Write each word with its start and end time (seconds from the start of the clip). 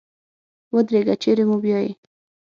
ودرېږه 0.73 1.15
چېري 1.23 1.43
مو 1.49 1.57
بیایې؟ 1.63 1.91